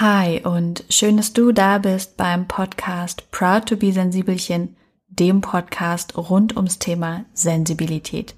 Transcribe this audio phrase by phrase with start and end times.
[0.00, 4.74] Hi und schön, dass du da bist beim Podcast Proud to be Sensibelchen,
[5.08, 8.34] dem Podcast rund ums Thema Sensibilität.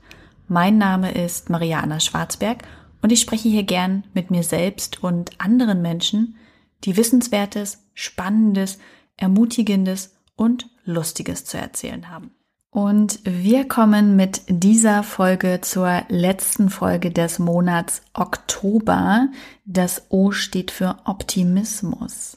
[0.48, 2.64] Mein Name ist Mariana Schwarzberg
[3.02, 6.36] und ich spreche hier gern mit mir selbst und anderen Menschen,
[6.82, 8.80] die Wissenswertes, Spannendes,
[9.16, 12.32] Ermutigendes und Lustiges zu erzählen haben.
[12.74, 19.28] Und wir kommen mit dieser Folge zur letzten Folge des Monats Oktober.
[19.64, 22.36] Das O steht für Optimismus.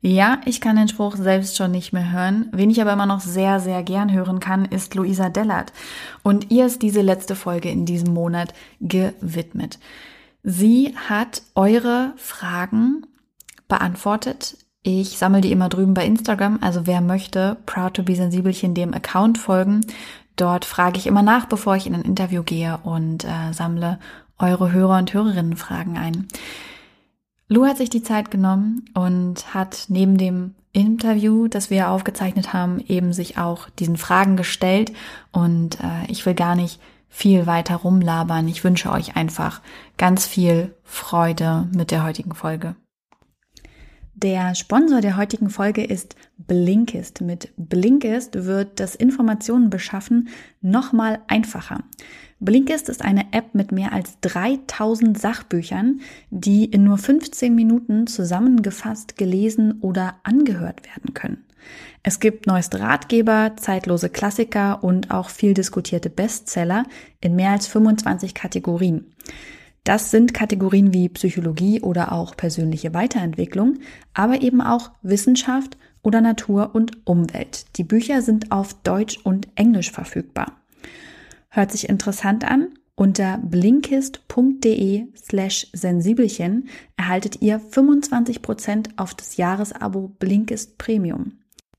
[0.00, 2.48] Ja, ich kann den Spruch selbst schon nicht mehr hören.
[2.52, 5.74] Wen ich aber immer noch sehr, sehr gern hören kann, ist Luisa Dellert.
[6.22, 9.78] Und ihr ist diese letzte Folge in diesem Monat gewidmet.
[10.42, 13.06] Sie hat eure Fragen
[13.68, 14.56] beantwortet
[14.86, 16.60] ich sammle die immer drüben bei Instagram.
[16.60, 19.80] Also wer möchte, Proud to be Sensibelchen dem Account folgen.
[20.36, 23.98] Dort frage ich immer nach, bevor ich in ein Interview gehe und äh, sammle
[24.38, 26.28] eure Hörer und Hörerinnenfragen ein.
[27.48, 32.78] Lou hat sich die Zeit genommen und hat neben dem Interview, das wir aufgezeichnet haben,
[32.86, 34.92] eben sich auch diesen Fragen gestellt.
[35.32, 38.46] Und äh, ich will gar nicht viel weiter rumlabern.
[38.46, 39.62] Ich wünsche euch einfach
[39.96, 42.76] ganz viel Freude mit der heutigen Folge.
[44.18, 47.20] Der Sponsor der heutigen Folge ist Blinkist.
[47.20, 50.30] Mit Blinkist wird das Informationen beschaffen
[50.62, 51.84] nochmal einfacher.
[52.40, 56.00] Blinkist ist eine App mit mehr als 3000 Sachbüchern,
[56.30, 61.44] die in nur 15 Minuten zusammengefasst, gelesen oder angehört werden können.
[62.02, 66.84] Es gibt neueste Ratgeber, zeitlose Klassiker und auch viel diskutierte Bestseller
[67.20, 69.12] in mehr als 25 Kategorien.
[69.86, 73.78] Das sind Kategorien wie Psychologie oder auch persönliche Weiterentwicklung,
[74.14, 77.66] aber eben auch Wissenschaft oder Natur und Umwelt.
[77.76, 80.60] Die Bücher sind auf Deutsch und Englisch verfügbar.
[81.50, 82.70] Hört sich interessant an?
[82.96, 91.38] Unter blinkist.de slash sensibelchen erhaltet ihr 25% auf das Jahresabo Blinkist Premium.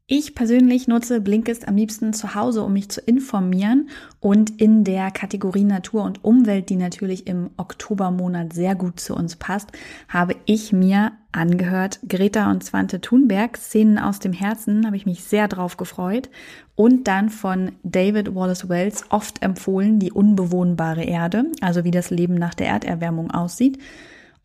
[0.09, 3.89] Ich persönlich nutze Blinkist am liebsten zu Hause, um mich zu informieren
[4.21, 9.35] und in der Kategorie Natur und Umwelt, die natürlich im Oktobermonat sehr gut zu uns
[9.35, 9.73] passt,
[10.07, 15.25] habe ich mir angehört Greta und Zwante Thunberg, Szenen aus dem Herzen, habe ich mich
[15.25, 16.29] sehr drauf gefreut
[16.75, 22.35] und dann von David Wallace Wells oft empfohlen, die unbewohnbare Erde, also wie das Leben
[22.35, 23.77] nach der Erderwärmung aussieht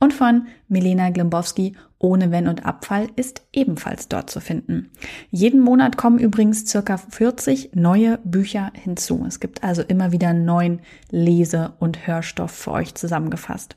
[0.03, 4.91] und von Milena Glimbowski ohne Wenn und Abfall ist ebenfalls dort zu finden.
[5.31, 9.25] Jeden Monat kommen übrigens circa 40 neue Bücher hinzu.
[9.29, 10.81] Es gibt also immer wieder neuen
[11.11, 13.77] Lese- und Hörstoff für euch zusammengefasst.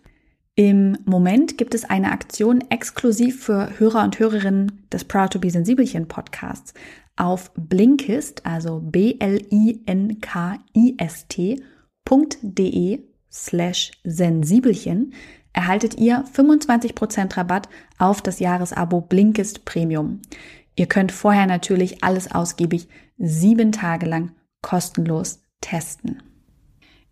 [0.56, 5.52] Im Moment gibt es eine Aktion exklusiv für Hörer und Hörerinnen des Proud to be
[5.52, 6.74] Sensibelchen Podcasts
[7.18, 9.30] auf Blinkist, also b-l-i-n-k-i-s-t.de
[13.31, 15.14] slash sensibelchen
[15.55, 20.21] erhaltet ihr 25% Rabatt auf das Jahresabo Blinkist Premium.
[20.75, 26.21] Ihr könnt vorher natürlich alles ausgiebig sieben Tage lang kostenlos testen.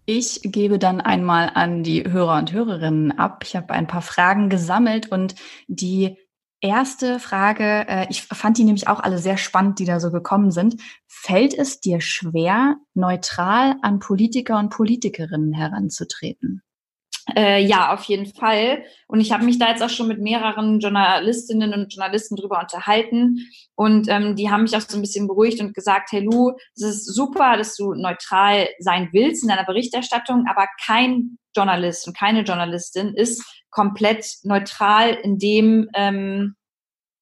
[0.06, 3.44] Ich gebe dann einmal an die Hörer und Hörerinnen ab.
[3.46, 5.36] Ich habe ein paar Fragen gesammelt und
[5.68, 6.18] die
[6.60, 10.52] erste Frage, äh, ich fand die nämlich auch alle sehr spannend, die da so gekommen
[10.52, 10.82] sind.
[11.08, 16.62] Fällt es dir schwer, neutral an Politiker und Politikerinnen heranzutreten?
[17.36, 18.84] Äh, ja, auf jeden Fall.
[19.08, 23.48] Und ich habe mich da jetzt auch schon mit mehreren Journalistinnen und Journalisten drüber unterhalten.
[23.76, 26.84] Und ähm, die haben mich auch so ein bisschen beruhigt und gesagt, hey Lu, es
[26.84, 32.42] ist super, dass du neutral sein willst in deiner Berichterstattung, aber kein Journalist und keine
[32.42, 36.56] Journalistin ist komplett neutral in dem, ähm,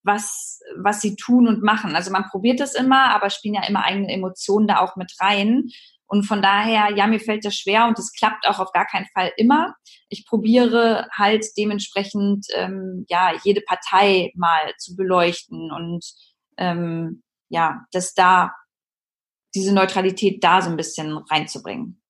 [0.03, 1.95] was, was sie tun und machen.
[1.95, 5.69] Also man probiert das immer, aber spielen ja immer eigene Emotionen da auch mit rein.
[6.11, 9.07] Und von daher, ja, mir fällt das schwer und es klappt auch auf gar keinen
[9.13, 9.75] Fall immer.
[10.09, 16.03] Ich probiere halt dementsprechend, ähm, ja, jede Partei mal zu beleuchten und
[16.57, 18.51] ähm, ja, dass da
[19.55, 22.01] diese Neutralität da so ein bisschen reinzubringen.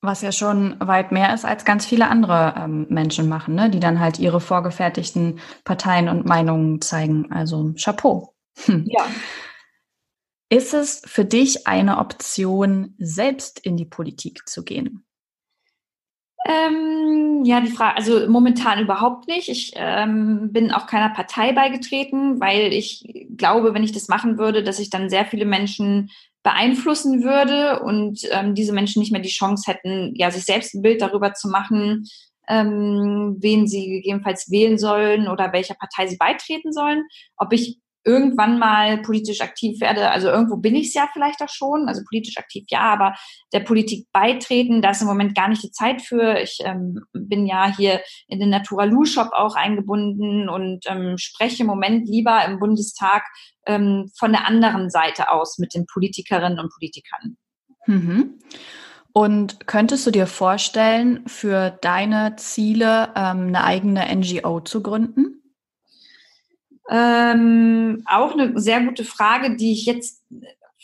[0.00, 3.70] Was ja schon weit mehr ist, als ganz viele andere ähm, Menschen machen, ne?
[3.70, 7.30] die dann halt ihre vorgefertigten Parteien und Meinungen zeigen.
[7.30, 8.34] Also Chapeau.
[8.64, 8.86] Hm.
[8.88, 9.06] Ja.
[10.52, 15.06] Ist es für dich eine Option, selbst in die Politik zu gehen?
[16.44, 19.48] Ähm, ja, die Frage, also momentan überhaupt nicht.
[19.48, 23.06] Ich ähm, bin auch keiner Partei beigetreten, weil ich
[23.36, 26.10] glaube, wenn ich das machen würde, dass ich dann sehr viele Menschen
[26.42, 30.82] beeinflussen würde und ähm, diese Menschen nicht mehr die Chance hätten, ja, sich selbst ein
[30.82, 32.08] Bild darüber zu machen,
[32.48, 37.04] ähm, wen sie gegebenenfalls wählen sollen oder welcher Partei sie beitreten sollen.
[37.36, 40.10] Ob ich irgendwann mal politisch aktiv werde.
[40.10, 43.14] Also irgendwo bin ich es ja vielleicht auch schon, also politisch aktiv ja, aber
[43.52, 46.38] der Politik beitreten, da ist im Moment gar nicht die Zeit für.
[46.40, 52.08] Ich ähm, bin ja hier in den Naturalu-Shop auch eingebunden und ähm, spreche im Moment
[52.08, 53.24] lieber im Bundestag
[53.66, 57.36] ähm, von der anderen Seite aus mit den Politikerinnen und Politikern.
[57.86, 58.38] Mhm.
[59.12, 65.39] Und könntest du dir vorstellen, für deine Ziele ähm, eine eigene NGO zu gründen?
[66.88, 70.22] Ähm, auch eine sehr gute Frage, die ich jetzt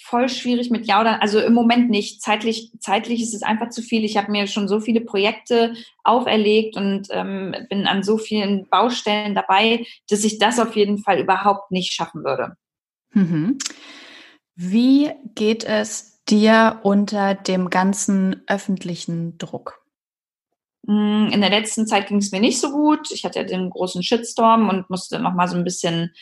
[0.06, 2.22] voll schwierig mit Ja oder also im Moment nicht.
[2.22, 4.04] Zeitlich, zeitlich ist es einfach zu viel.
[4.04, 9.34] Ich habe mir schon so viele Projekte auferlegt und ähm, bin an so vielen Baustellen
[9.34, 12.56] dabei, dass ich das auf jeden Fall überhaupt nicht schaffen würde.
[13.12, 13.58] Mhm.
[14.54, 19.85] Wie geht es dir unter dem ganzen öffentlichen Druck?
[20.86, 23.10] Hm, in der letzten Zeit ging es mir nicht so gut.
[23.10, 26.12] Ich hatte ja den großen Shitstorm und musste noch mal so ein bisschen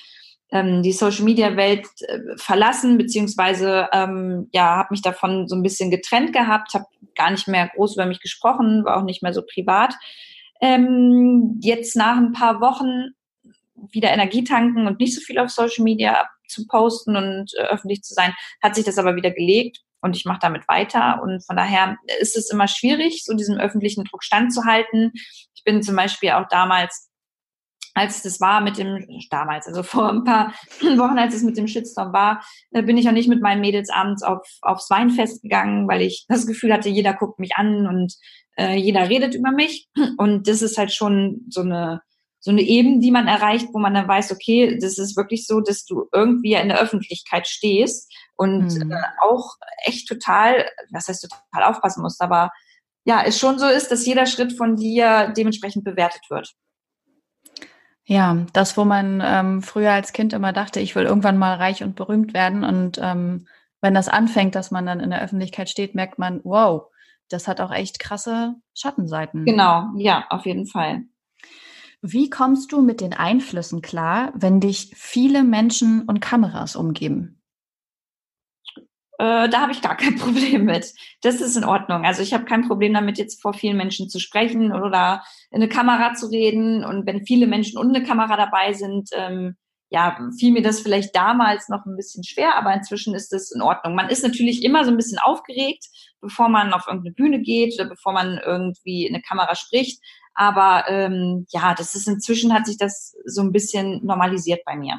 [0.50, 5.62] ähm, die Social Media Welt äh, verlassen, beziehungsweise ähm, ja, habe mich davon so ein
[5.62, 9.34] bisschen getrennt gehabt, habe gar nicht mehr groß über mich gesprochen, war auch nicht mehr
[9.34, 9.94] so privat.
[10.60, 13.10] Ähm, jetzt nach ein paar Wochen
[13.90, 18.02] wieder Energie tanken und nicht so viel auf Social Media zu posten und äh, öffentlich
[18.02, 21.20] zu sein, hat sich das aber wieder gelegt und ich mache damit weiter.
[21.22, 25.12] Und von daher ist es immer schwierig, so diesem öffentlichen Druck standzuhalten.
[25.14, 27.10] Ich bin zum Beispiel auch damals
[27.96, 31.68] als das war mit dem, damals, also vor ein paar Wochen, als es mit dem
[31.68, 35.86] Shitstorm war, äh, bin ich auch nicht mit meinen Mädels abends auf, aufs Weinfest gegangen,
[35.88, 38.14] weil ich das Gefühl hatte, jeder guckt mich an und
[38.56, 39.88] äh, jeder redet über mich.
[40.16, 42.02] Und das ist halt schon so eine,
[42.44, 45.60] so eine Ebene, die man erreicht, wo man dann weiß, okay, das ist wirklich so,
[45.60, 48.92] dass du irgendwie in der Öffentlichkeit stehst und mhm.
[48.92, 49.54] äh, auch
[49.86, 52.50] echt total, was heißt total aufpassen musst, aber
[53.06, 56.52] ja, es schon so ist, dass jeder Schritt von dir dementsprechend bewertet wird.
[58.04, 61.82] Ja, das, wo man ähm, früher als Kind immer dachte, ich will irgendwann mal reich
[61.82, 62.62] und berühmt werden.
[62.62, 63.46] Und ähm,
[63.80, 66.90] wenn das anfängt, dass man dann in der Öffentlichkeit steht, merkt man, wow,
[67.30, 69.46] das hat auch echt krasse Schattenseiten.
[69.46, 71.04] Genau, ja, auf jeden Fall.
[72.06, 77.40] Wie kommst du mit den Einflüssen klar, wenn dich viele Menschen und Kameras umgeben?
[79.18, 80.92] Äh, da habe ich gar kein Problem mit.
[81.22, 82.04] Das ist in Ordnung.
[82.04, 85.70] Also ich habe kein Problem damit, jetzt vor vielen Menschen zu sprechen oder in eine
[85.70, 86.84] Kamera zu reden.
[86.84, 89.56] Und wenn viele Menschen und eine Kamera dabei sind, ähm,
[89.88, 93.62] ja, fiel mir das vielleicht damals noch ein bisschen schwer, aber inzwischen ist das in
[93.62, 93.94] Ordnung.
[93.94, 95.86] Man ist natürlich immer so ein bisschen aufgeregt,
[96.20, 100.02] bevor man auf irgendeine Bühne geht oder bevor man irgendwie in eine Kamera spricht.
[100.34, 104.98] Aber ähm, ja, das ist inzwischen hat sich das so ein bisschen normalisiert bei mir.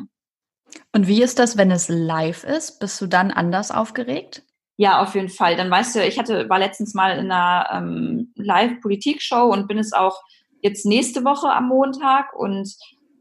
[0.93, 2.79] Und wie ist das, wenn es live ist?
[2.79, 4.43] Bist du dann anders aufgeregt?
[4.77, 5.55] Ja, auf jeden Fall.
[5.55, 9.93] Dann weißt du, ich hatte, war letztens mal in einer ähm, Live-Politik-Show und bin es
[9.93, 10.21] auch
[10.61, 12.73] jetzt nächste Woche am Montag und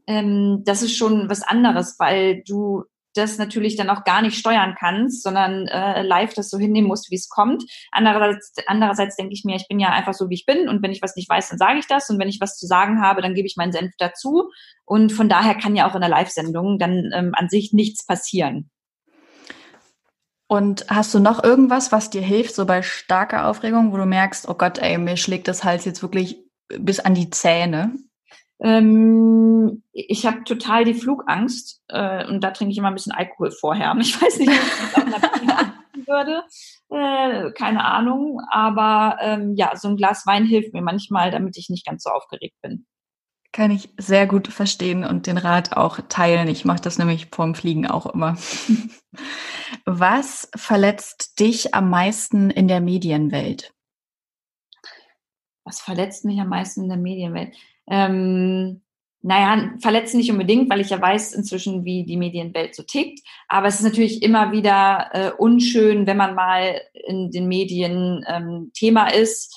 [0.07, 2.83] ähm, das ist schon was anderes, weil du
[3.17, 7.11] das natürlich dann auch gar nicht steuern kannst, sondern äh, live das so hinnehmen musst,
[7.11, 7.63] wie es kommt.
[7.91, 10.91] Andererseits, andererseits denke ich mir, ich bin ja einfach so, wie ich bin und wenn
[10.91, 13.21] ich was nicht weiß, dann sage ich das und wenn ich was zu sagen habe,
[13.21, 14.49] dann gebe ich meinen Senf dazu
[14.85, 18.69] und von daher kann ja auch in der Live-Sendung dann ähm, an sich nichts passieren.
[20.47, 24.47] Und hast du noch irgendwas, was dir hilft, so bei starker Aufregung, wo du merkst,
[24.47, 26.37] oh Gott, ey, mir schlägt das Hals jetzt wirklich
[26.67, 27.95] bis an die Zähne?
[28.59, 33.51] Ähm, ich habe total die Flugangst äh, und da trinke ich immer ein bisschen Alkohol
[33.51, 33.93] vorher.
[33.99, 35.65] Ich weiß nicht, ob ich das
[36.07, 36.43] würde.
[36.89, 41.69] Äh, keine Ahnung, aber ähm, ja, so ein Glas Wein hilft mir manchmal, damit ich
[41.69, 42.85] nicht ganz so aufgeregt bin.
[43.51, 46.49] Kann ich sehr gut verstehen und den Rat auch teilen.
[46.49, 48.37] Ich mache das nämlich vorm Fliegen auch immer.
[49.85, 53.73] Was verletzt dich am meisten in der Medienwelt?
[55.63, 57.55] Was verletzt mich am meisten in der Medienwelt?
[57.87, 58.81] Ähm,
[59.21, 63.21] naja, verletzen nicht unbedingt, weil ich ja weiß inzwischen, wie die Medienwelt so tickt.
[63.47, 68.69] Aber es ist natürlich immer wieder äh, unschön, wenn man mal in den Medien ähm,
[68.75, 69.55] Thema ist,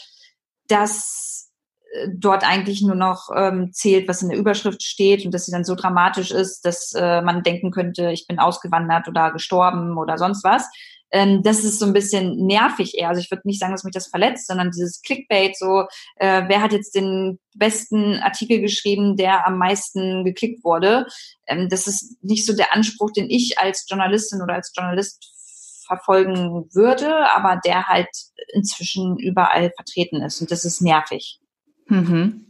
[0.68, 1.52] dass
[1.92, 5.52] äh, dort eigentlich nur noch ähm, zählt, was in der Überschrift steht und dass sie
[5.52, 10.16] dann so dramatisch ist, dass äh, man denken könnte, ich bin ausgewandert oder gestorben oder
[10.16, 10.66] sonst was
[11.10, 13.08] ähm, das ist so ein bisschen nervig eher.
[13.08, 15.84] Also ich würde nicht sagen, dass mich das verletzt, sondern dieses Clickbait, so
[16.16, 21.06] äh, wer hat jetzt den besten Artikel geschrieben, der am meisten geklickt wurde.
[21.46, 25.34] Ähm, das ist nicht so der Anspruch, den ich als Journalistin oder als Journalist
[25.86, 28.10] verfolgen würde, aber der halt
[28.52, 31.40] inzwischen überall vertreten ist und das ist nervig.
[31.86, 32.44] Mhm.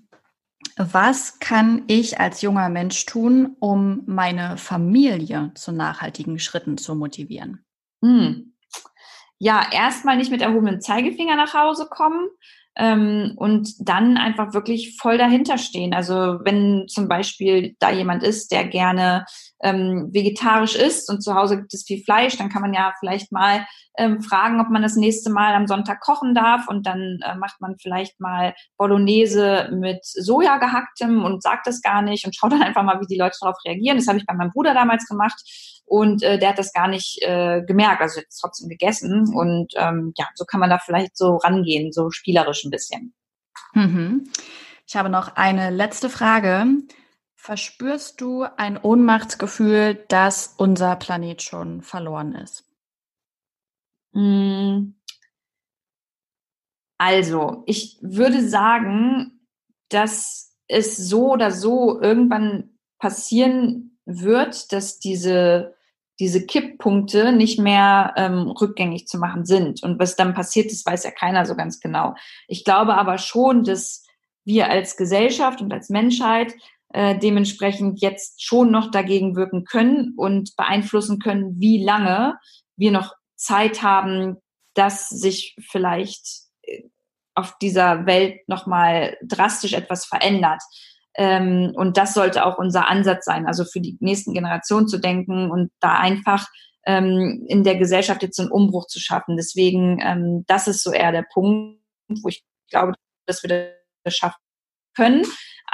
[0.77, 7.65] Was kann ich als junger Mensch tun, um meine Familie zu nachhaltigen Schritten zu motivieren?
[8.05, 8.48] Hm.
[9.39, 12.29] Ja, erstmal nicht mit erhobenem Zeigefinger nach Hause kommen.
[12.79, 15.93] ähm, und dann einfach wirklich voll dahinter stehen.
[15.95, 19.27] Also wenn zum Beispiel da jemand ist, der gerne
[19.63, 23.33] ähm, vegetarisch isst und zu Hause gibt es viel Fleisch, dann kann man ja vielleicht
[23.33, 27.35] mal ähm, fragen, ob man das nächste Mal am Sonntag kochen darf und dann äh,
[27.37, 32.53] macht man vielleicht mal Bolognese mit Soja gehacktem und sagt das gar nicht und schaut
[32.53, 33.99] dann einfach mal, wie die Leute darauf reagieren.
[33.99, 35.41] Das habe ich bei meinem Bruder damals gemacht
[35.85, 40.13] und äh, der hat das gar nicht äh, gemerkt, also jetzt trotzdem gegessen und ähm,
[40.17, 43.15] ja, so kann man da vielleicht so rangehen, so spielerisch ein bisschen.
[43.75, 44.31] Mhm.
[44.87, 46.67] Ich habe noch eine letzte Frage.
[47.41, 52.65] Verspürst du ein Ohnmachtsgefühl, dass unser Planet schon verloren ist?
[54.13, 54.97] Hm.
[56.99, 59.41] Also, ich würde sagen,
[59.89, 65.77] dass es so oder so irgendwann passieren wird, dass diese,
[66.19, 69.83] diese Kipppunkte nicht mehr ähm, rückgängig zu machen sind.
[69.85, 72.17] Und was dann passiert ist, weiß ja keiner so ganz genau.
[72.49, 74.05] Ich glaube aber schon, dass
[74.45, 76.55] wir als Gesellschaft und als Menschheit
[76.91, 82.39] äh, dementsprechend jetzt schon noch dagegen wirken können und beeinflussen können, wie lange
[82.77, 84.37] wir noch Zeit haben,
[84.75, 86.27] dass sich vielleicht
[86.63, 86.83] äh,
[87.35, 90.63] auf dieser Welt nochmal drastisch etwas verändert.
[91.15, 95.51] Ähm, und das sollte auch unser Ansatz sein, also für die nächsten Generationen zu denken
[95.51, 96.47] und da einfach
[96.87, 99.37] ähm, in der Gesellschaft jetzt einen Umbruch zu schaffen.
[99.37, 101.81] Deswegen, ähm, das ist so eher der Punkt,
[102.23, 102.95] wo ich glaube,
[103.27, 104.41] dass wir das schaffen
[104.99, 105.25] können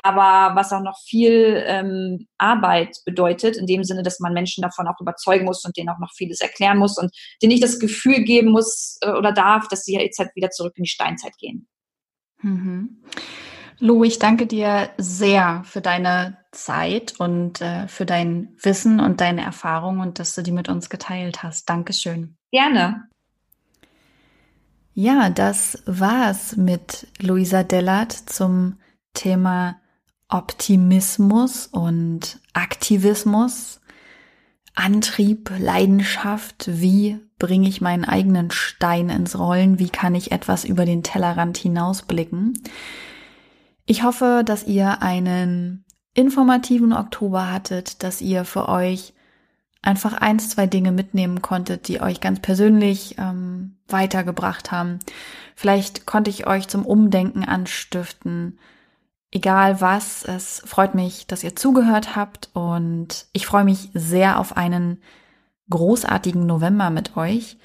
[0.04, 4.87] aber was auch noch viel ähm, Arbeit bedeutet, in dem Sinne, dass man Menschen davon
[4.87, 8.23] auch überzeugen muss und denen auch noch vieles erklären muss und denen nicht das Gefühl
[8.25, 11.69] geben muss äh, oder darf, dass sie jetzt halt wieder zurück in die Steinzeit gehen.
[12.43, 13.02] Mhm.
[13.78, 19.43] Lou, ich danke dir sehr für deine Zeit und äh, für dein Wissen und deine
[19.43, 21.69] Erfahrung und dass du die mit uns geteilt hast.
[21.69, 22.37] Dankeschön.
[22.52, 23.09] Gerne.
[24.93, 28.78] Ja, das war's mit Luisa Dellert zum
[29.14, 29.80] Thema
[30.28, 33.80] Optimismus und Aktivismus,
[34.75, 40.85] Antrieb, Leidenschaft, wie bringe ich meinen eigenen Stein ins Rollen, wie kann ich etwas über
[40.85, 42.61] den Tellerrand hinausblicken.
[43.87, 49.14] Ich hoffe, dass ihr einen informativen Oktober hattet, dass ihr für euch
[49.83, 54.99] einfach eins, zwei Dinge mitnehmen konntet, die euch ganz persönlich ähm, weitergebracht haben.
[55.54, 58.59] Vielleicht konnte ich euch zum Umdenken anstiften,
[59.35, 64.57] Egal was, es freut mich, dass ihr zugehört habt und ich freue mich sehr auf
[64.57, 65.03] einen
[65.71, 67.59] großartigen November mit euch.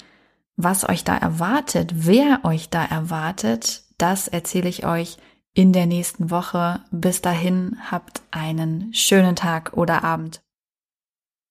[0.56, 5.18] Was euch da erwartet, wer euch da erwartet, das erzähle ich euch
[5.54, 6.80] in der nächsten Woche.
[6.90, 10.42] Bis dahin habt einen schönen Tag oder Abend.